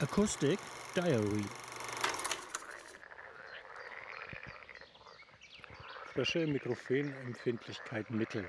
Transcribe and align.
Acoustic 0.00 0.60
Diary 0.94 1.44
Frösche, 6.12 6.46
Mikrofonempfindlichkeit 6.46 8.08
Mittel. 8.10 8.46